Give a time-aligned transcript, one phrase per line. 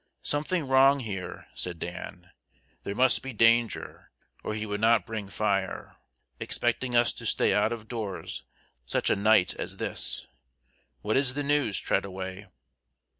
[0.23, 2.31] "Something wrong here," said Dan.
[2.81, 4.09] "There must be danger,
[4.43, 5.95] or he would not bring fire,
[6.39, 8.41] expecting us to stay out of doors
[8.87, 10.25] such a night as this.
[11.01, 12.47] What is the news, Treadaway?"